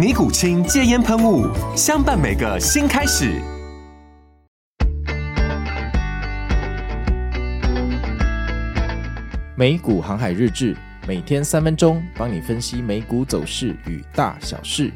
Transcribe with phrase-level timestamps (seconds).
[0.00, 1.46] 尼古清戒烟喷雾，
[1.76, 3.38] 相伴每个新开始。
[9.54, 10.74] 美股航海日志，
[11.06, 14.90] 每天三分钟，帮你分析美股走势与大小事。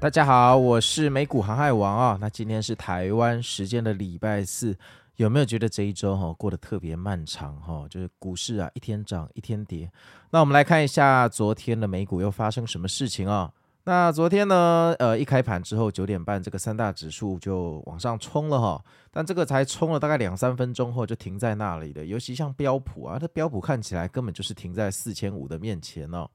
[0.00, 2.18] 大家好，我是美股航海王啊。
[2.20, 4.76] 那今天是台湾时间的礼拜四。
[5.16, 7.86] 有没有觉得这一周哈过得特别漫长哈？
[7.88, 9.90] 就是股市啊，一天涨一天跌。
[10.30, 13.52] 那我们来看一下昨天的美股又发生什么事情啊？
[13.84, 18.82] 那昨天呢，呃，一开盘之后九点半，这个三大指数就往上冲了哈。
[19.12, 22.04] 但这个才冲了大概两三分钟后就停在那里的。
[22.04, 26.28] 尤其像标普啊，它标普看起来根本就是停在四千五的面前哦。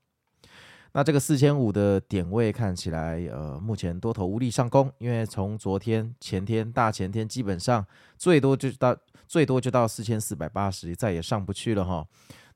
[0.91, 7.85] 那这个四千五的点位看起来，呃，目前多头无力上攻，因为从昨天、前天、大前天，基本上
[8.17, 8.95] 最多就到
[9.27, 12.05] 最多就到四千四百八十，再也上不去了哈。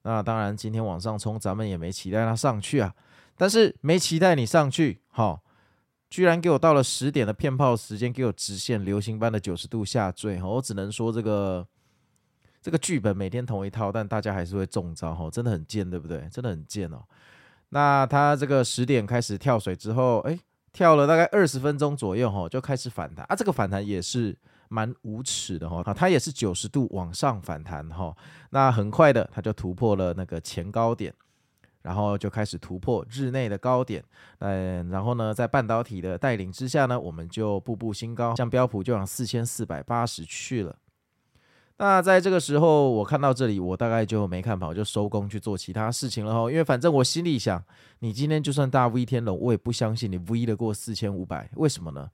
[0.01, 2.93] 那当然，今天往上冲，咱们也没期待它上去啊。
[3.37, 5.39] 但是没期待你上去，哈，
[6.09, 11.67] 居然给我到了十点的骗炮时间，给我直线流星般的九十度下坠，我只能说这个
[12.61, 16.27] 这个剧本每天同一套，但大家还是会中招哈，真的很贱，对不对？
[16.31, 17.03] 真的很贱哦。
[17.73, 20.37] 那它这个十点开始跳水之后，哎，
[20.71, 23.35] 跳了大概二十分钟左右，哈，就开始反弹啊。
[23.35, 24.37] 这个反弹也是
[24.69, 28.15] 蛮无耻的，哈，啊，它也是九十度往上反弹，哈。
[28.51, 31.11] 那很快的，它就突破了那个前高点，
[31.81, 34.03] 然后就开始突破日内的高点，
[34.37, 40.75] 嗯，然后呢，在半导体的带领之下呢，我们就步步新高，像标普就往四千四百八十去了。
[41.83, 46.49] 那在这个时候，我看到这里，我大概就没看跑，就收工去做其他事情了哈。
[46.49, 47.61] 因为反正我心里想，
[47.99, 51.49] 你今天就算大 V 天龙，我也不相信你 V 得过四千五百。
[51.55, 52.09] 为什么呢？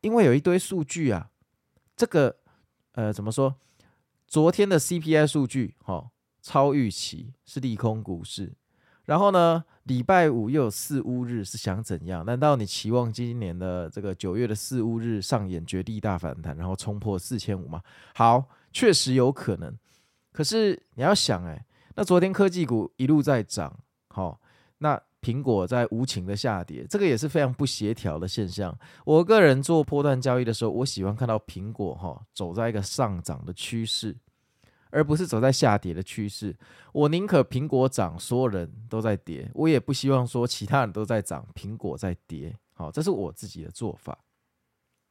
[0.00, 1.28] 因为有一堆数据啊，
[1.96, 2.36] 这个
[2.92, 3.56] 呃怎么说？
[4.28, 8.52] 昨天的 CPI 数据哈、哦，超预期是利空股市。
[9.06, 12.24] 然后呢，礼拜五又有四乌日，是想怎样？
[12.26, 17.80] 难道你期望今年的这个九月的四乌日上演绝地大反弹，然后冲破四千五吗？
[18.14, 19.74] 好，确实有可能。
[20.32, 21.64] 可是你要想，哎，
[21.94, 23.78] 那昨天科技股一路在涨，
[24.08, 24.40] 好、
[24.78, 28.76] 那苹果在无情的下跌，这个也是非常不协调的现象。
[29.04, 34.16] 我个人做波段交易的时候，我喜欢看到苹果哈、走在一个上涨的趋势。
[34.90, 36.56] 而不是走在下跌的趋势，
[36.92, 42.54] 我宁可苹果涨，所有人都在跌，我也不希望说其他人都在涨，苹果在跌。
[42.74, 44.18] 好，这是我自己的做法。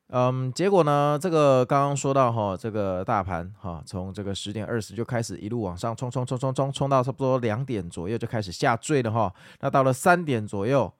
[0.09, 9.33] 嗯，结果呢，这个刚刚说到哈，这个大盘哈，从这个十点二十就开始一路往上冲冲冲冲冲，冲到差不多两点左右就开始下坠了哈。
[9.61, 10.93] 那到了三点左右。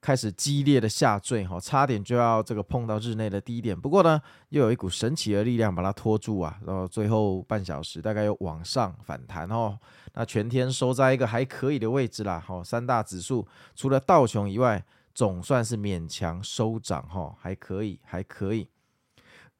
[0.00, 3.78] 开始激烈的下坠，哈，差点就要这个碰到日内的低点。
[3.78, 9.78] 不过呢，又有一股神奇的力量把它拖住啊，然后最后半小时大概又往上反弹哦。
[10.14, 14.82] 那全天收在一个还可以的位置啦，哈，三大指数除了道琼以外，
[15.14, 18.68] 总算是勉强收涨，哈，还可以，还可以。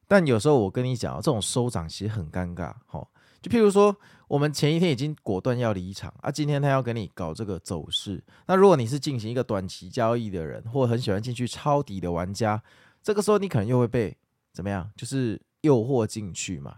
[0.09, 3.07] 但有时候我跟你讲，这种收涨其实很尴尬，哈。
[3.43, 3.97] 就譬如说，
[4.29, 8.23] 我们前一天已经果断要离场啊，今天他要给你搞这个走势。
[8.47, 12.63] 那如果你是进行一个短期交易的人，或很喜欢进去抄底的玩家，
[13.03, 14.15] 这个时候你可能又会被
[14.53, 14.91] 怎么样？
[14.95, 16.77] 就是诱惑进去嘛。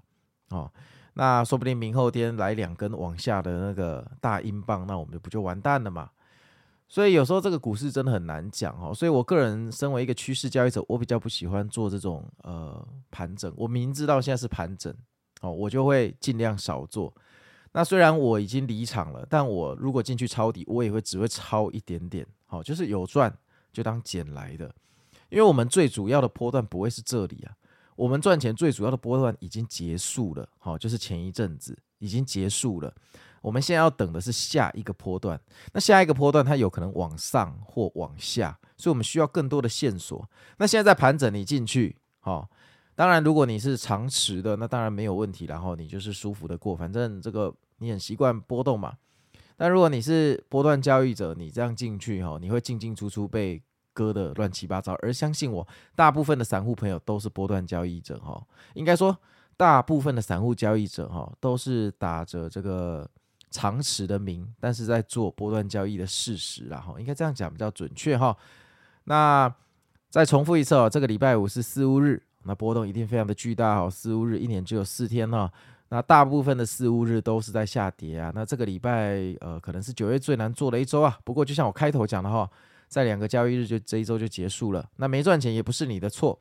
[0.50, 0.70] 哦，
[1.14, 6.11] 那说不定明后天来两根往下的那个大英镑，那我们就不就完蛋了嘛？
[6.88, 8.94] 所以有时候这个股市真的很难讲哦。
[8.94, 13.53] 所以我个人身为一个趋势交易者，我比较不喜欢做这种呃盘整。
[13.56, 14.94] 我明知道现在是盘整。
[15.43, 17.15] 哦，我就会尽量少做。
[17.73, 22.27] 那虽然我已经离场了，但我如果进去抄底，我也会只会抄一点点。
[22.47, 23.33] 好，就是有赚
[23.73, 24.75] 就当捡来的。
[25.29, 27.56] 因为我们最主要的波段不会是这里啊，
[27.97, 30.47] 我们赚钱最主要的波段已经结束了。
[30.59, 32.95] 好，就是前一阵子已经结束了。
[33.41, 35.41] 我们现在要等的是下一个波段。
[35.73, 40.29] 那下一个波段它有可能往上或往下，所以我们需要更多的线索。
[40.59, 42.49] 那现在在盘整，你进去，好，
[42.94, 48.94] 当然如果你是长持的，那当然没有问题，然后你就是舒服的过，反正这个你很习惯波动嘛。
[49.56, 53.62] 但如果你是波段交易者，你这样进去哈，你会进进出出被
[53.93, 54.94] 割得乱七八糟。
[55.03, 58.44] 而相信我，大部分的散户朋友都是波段交易者哈，
[58.75, 59.17] 应该说。
[59.55, 63.09] 大部分的散户交易者哈，都是打着这个
[63.50, 68.37] 长持的名，但是在做波段交易的事实啦哈，应该这样讲比较准确哈。
[69.05, 69.55] 那
[70.09, 73.91] 再重复一次哦，这个礼拜五是四巫日，那波动一定非常的巨大哈。
[73.91, 75.50] 四五日一年只有四天哈，
[75.89, 78.33] 那大部分的四五日都是在下跌啊。
[78.35, 81.19] 那这个礼拜呃，可能是九月最难做的一周啊。
[81.25, 82.49] 不过就像我开头讲的哈，
[82.89, 86.39] 在两个交易日就这一周就结束了，那没赚钱也不是你的错。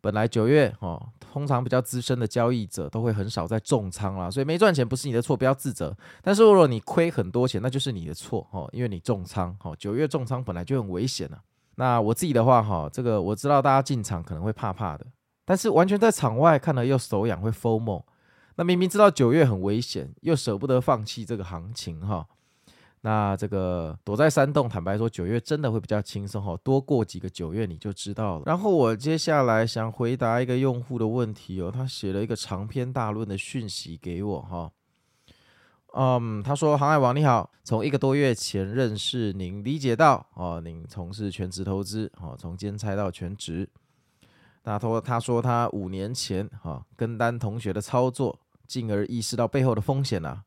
[0.00, 5.92] 本来九月哦，通常比较资深的交易者都会很少在重仓啦，所以没赚钱不是你的错，不要自责。
[6.22, 9.74] 但是如果你亏很多钱，那就是你的错哦，因为你重仓哦。
[9.76, 11.40] 九月重仓本来就很危险了。
[11.74, 15.04] 那我自己的话哈，这个我知道大家进场可能会怕怕的，
[15.48, 18.02] 但是完全在场外看了又手痒会 FOMO。
[18.56, 22.26] 那明明知道九月很危险，又舍不得放弃这个行情哈。
[23.00, 26.54] 那这个躲在山洞，坦白说，九月真的会比较轻松哈。
[26.62, 28.42] 多过几个九月你就知道了。
[28.44, 34.70] 然后我接下来想回答一个用户的问题哦，他写了一个长篇大论的讯息给我哈。
[35.94, 43.66] 嗯，他说：“航海王你好，从一个多月前认识您，理解到哦，您从事全职投资哦，从兼差到全职。
[44.64, 50.44] 那他说他说他五年前哈跟单同学的操作，进而意识到背后的风险啊。”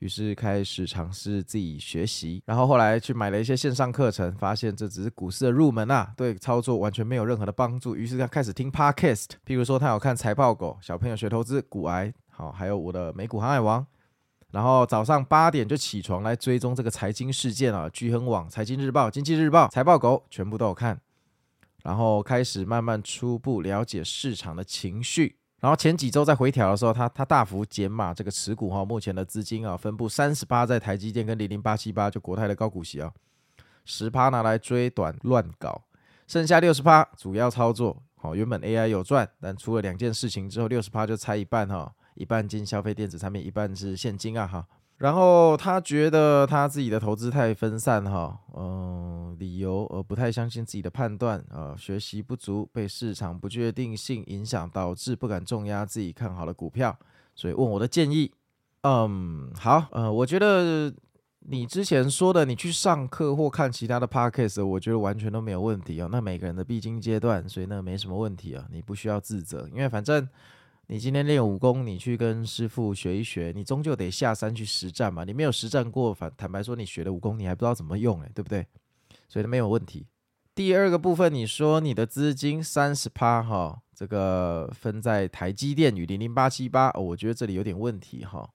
[0.00, 7.94] 于是开始尝试自己学习，然后后来去买了一些线上课程，发现这只是股市的入门啊，对操作完全没有任何的帮助。
[7.94, 13.86] 于是他开始听 Podcast，譬如说他有看财报狗、小朋友学投资、股癌，好，还有我的美股航海王。
[14.52, 20.98] 然后早上八点就起床来追踪这个财经事件啊，巨亨网、财经日报、经济日报、财报狗全部都有看，
[21.82, 25.36] 然后开始慢慢初步了解市场的情绪。
[25.60, 33.12] 然后前几周在回调的时候，他他大幅减码这个持股哈，目前的资金啊分布三十八在台积电跟零零八七八，就国泰的高股息啊，
[33.84, 35.82] 十趴拿来追短乱搞，
[36.26, 38.02] 剩下六十趴主要操作。
[38.16, 44.66] 好，原本 AI 有赚，但出了两件事情之后，六十趴就拆一半哈，一半进消费电子产品，一半是现金啊哈。
[45.00, 56.94] 然后他觉得他自己的投资太分散哈，嗯，理由而不太相信自己的判断啊，学习不足，被市场不确定性影响，导致不敢重压自己看好的股票，
[57.34, 58.30] 所以问我的建议。
[58.82, 60.92] 嗯，好，呃，我觉得
[61.38, 66.10] 你之前说的，你去上课或看其他的 podcast，我觉得完全都没有问题哦。
[66.12, 70.28] 那每个人的必经阶段，所以那没什么问题啊，你不需要自责，因为反正。
[70.92, 75.22] 你今天练武功，你去跟师傅学一学，你终究得下山去实战嘛。
[75.22, 78.66] 你没有实战过，反坦白说，你学的武功你还不知道怎么用，诶，对不对？
[79.28, 80.08] 所以没有问题。
[80.52, 88.50] 第二个部分，你说你的资金三十趴哈，这个分在台积电与零零八七八，我觉得这里有点问题哈。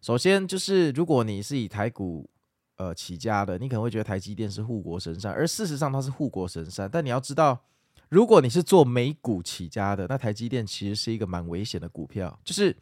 [0.00, 2.30] 首先就是，如果你是以台股
[2.76, 7.64] 呃起家的，你可能会觉得台积电是护国神山，而事实上它是护国神山，但你要知道。
[8.12, 12.38] 如果你是做美股起家的，那台积电其实是一个蛮危险的股票。
[12.44, 12.76] 就是，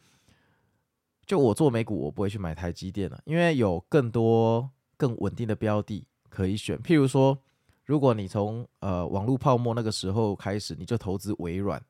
[1.25, 6.77] 就我做美股，我不会去买台积电了，因为有更多更稳定的标的可以选。
[6.79, 7.37] 譬如说，
[7.85, 11.81] 如果你从呃网络泡沫那个时候开始，你就投资微软，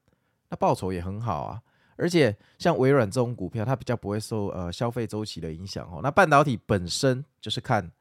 [0.47, 1.59] 那报酬也很好啊。
[1.95, 5.99] 而且像微软这种股票，它比较不会受呃消费周期的影响哦。
[6.03, 7.91] 那半导体本身就是看。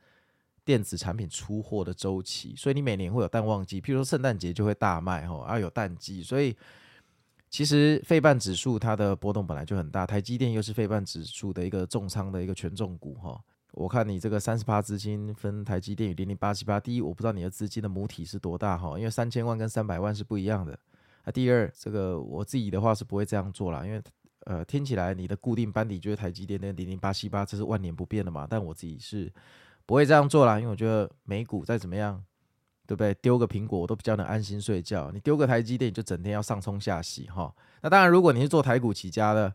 [0.64, 6.56] 电子产品出货的周期，所以你每年会有淡旺季，譬如说圣诞节就会大卖哈，而、啊、有淡季，所以
[7.48, 13.40] 其实费半指数它的波动本来就很大，台积电又是费半指数的一个重仓的一个权重股哈。
[13.72, 20.78] 我看你这个三十趴资金分台积电与零零八七八，第一我不知道你的资金的母体是多大哈，因为三千万跟三百万是不一样的。
[21.24, 24.02] 啊，第二这个我自己的话是不会这样做啦，因为
[24.44, 29.32] 呃听起来你的固定班底就是台积电跟零零八七八，这是万年不变的嘛，但我自己是。
[29.90, 32.23] 不会这样做啦，因为我觉得美股再怎么样，
[32.87, 33.12] 对不对？
[33.14, 35.11] 丢个苹果我都比较能安心睡觉。
[35.12, 37.52] 你丢个台积电，你就整天要上冲下洗哈。
[37.82, 39.52] 那当然，如果你是做台股起家的，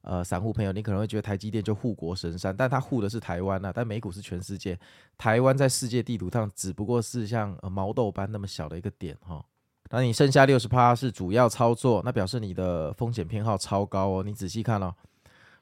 [0.00, 4.78] 呃，散户朋友，你可能会觉得台积电就护国神山，但它护的是台湾呐，但美股是全世界。
[5.18, 9.44] 台湾在世界地图上只不过是像毛豆般那么小的一个点哈。
[9.90, 14.22] 那你剩下六十趴是主要操作，那表示你的风险偏好超高哦。
[14.22, 14.94] 你仔细看哦，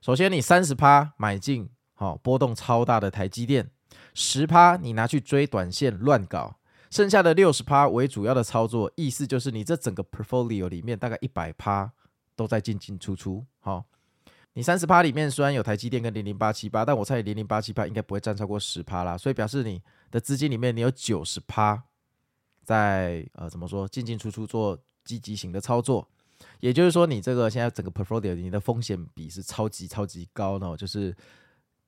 [0.01, 3.69] 首先你三十趴买进，好，波动超大的台积电。
[4.15, 6.57] 十趴你拿去追短线乱搞，
[6.91, 11.93] 剩下的六十趴为主要的操作，意思就是你这整个 portfolio 里面大概一百趴
[12.37, 13.45] 都在进进出出。
[13.59, 13.85] 好，
[14.53, 21.83] 你三十趴里面虽然有台积电跟零零八七八，但我猜零零八七八应该不会占超过十趴啦，所以表示你的资金里面你有九十趴
[22.63, 26.09] 在呃怎么说进进出出做积极型的操作，
[26.61, 31.15] 也就是说你这个现在整个 portfolio 你的风险比是超级超级高呢，就是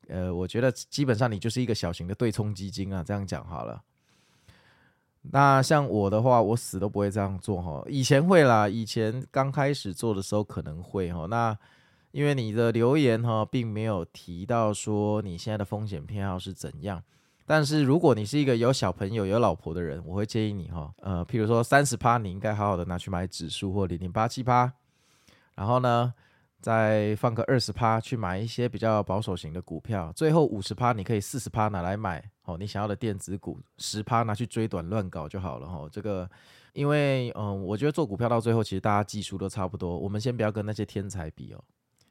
[0.09, 3.83] 呃我觉得基本上你就是一个小型的对冲基金啊，这样讲好了。
[5.23, 7.83] 那像我的话，我死都不会这样做哈。
[7.89, 11.27] 以前会啦，以前刚开始做的时候可能会哈。
[11.27, 11.59] 那
[12.13, 17.03] 因为你的留言哈，并没有提到说你现在的风险偏好是怎样。
[17.45, 24.73] 但是如果你是一个有小朋友、有老婆的人，我会建议你哈，呃，譬如说三十趴，你应该好好的拿去买指数或零零八七趴，
[25.55, 26.15] 然后呢，
[26.61, 35.89] 再放个二十趴去买一些比较保守型的股票，最后五十趴你可以四十趴拿来买哦，你想要的电子股，十趴拿去追短乱搞就好了哈。
[35.93, 36.29] 这个，
[36.73, 41.63] 因为嗯，我觉得做股票到最后其实大家技术都差不多，我们先不要跟那些天才比哦，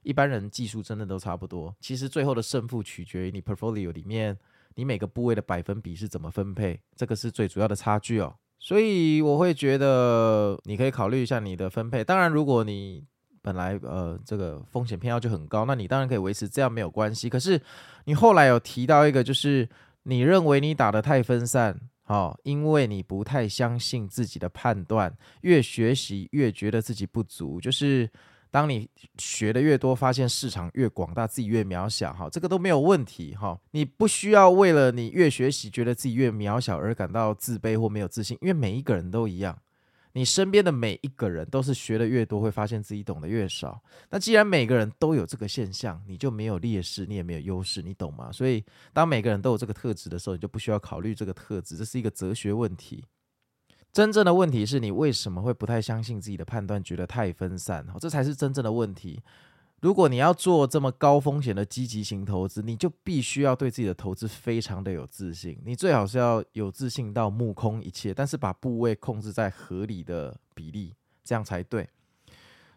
[0.04, 1.76] 一般人技术真的都差不多。
[1.80, 4.38] 其实最后的胜负取决于你 portfolio 里面
[4.76, 8.36] 你每个部位的百分比是怎么分配，这个是最主要的差距哦。
[8.60, 13.04] 所以我会觉得你可以考虑一下你的分配，当然如果你
[13.46, 17.30] 本来呃，这个风险偏好就很高，那你当然可以维持这样没有关系。
[17.30, 17.62] 可是
[18.06, 19.70] 你后来有提到一个，就是
[20.02, 27.62] 你认为你打得太分散，哦，因为你不太相信自己的判断，越学习越觉得自己不足。
[27.62, 28.10] 就是
[28.50, 39.56] 当你学的越多，发现市场越广大，自己越渺小，哈，这个都没有问题，哈，你不需要为了你越学习觉得自己越渺小而感到自卑或没有自信，因为每一个人都一样。
[40.16, 43.84] 你身边的每一个人都是学的越多，会发现自己懂得越少。
[44.10, 48.32] 那既然每个人都有这个现象，你就没有劣势，你也没有优势，你懂吗？
[48.32, 53.04] 所以，当每个人都有这个特质的时候，你就不需要考虑这个特质，这是一个哲学问题。
[53.92, 57.86] 真正的问题是你为什么会不太相信自己的判断，觉得太分散？
[58.00, 59.22] 这才是真正的问题。
[59.82, 65.60] 如果你要做这么高风险的积极型投资，你就必须要对自己的投资非常的有自信。
[65.64, 71.88] 你最好是要有自信到目空一切，但是把部位控制在合理的比例，这样才对。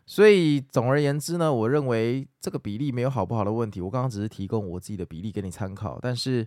[0.04, 3.80] 所以总而言之呢，我认为这个比例没有好不好的问题。
[3.80, 5.98] 我刚刚只是提供我自己的比例给你参考。
[6.02, 6.46] 但是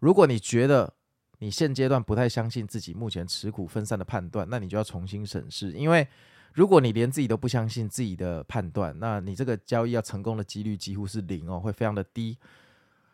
[0.00, 0.92] 如果你觉得
[1.38, 6.06] 你现阶段不太相信自己目前持股分散的判断，那你就要重新审视，因为。
[6.54, 12.36] 如果你连自己都不相信自己的判断，那你这个交易要成功的几率几乎是零哦，会非常的低。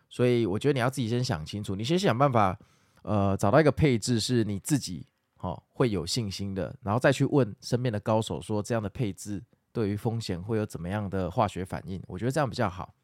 [0.09, 2.59] 所以我觉得你要自己先想清楚，你先想办法，
[3.02, 5.07] 呃，找到一个配置是你自己
[5.40, 9.42] 哦会有信心的，然后再去问身边的高手说这样的配置
[9.73, 12.02] 对于风险会有怎么样的化学反应？
[12.07, 12.95] 我觉得这样比较好。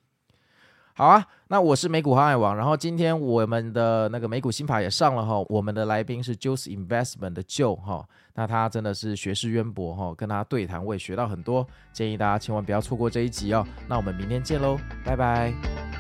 [0.96, 15.93] 好啊，那我是美股航海王，然后今天我们的那个美股新法也上了哈，我们的来宾是 Juice Investment 的 Joe 哈，那他真的是学识渊博哈，跟他对谈我也学到很多，建议大家千万不要错过这一集哦，那我们明天见喽，拜拜。